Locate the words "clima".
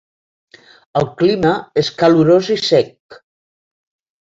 1.19-1.51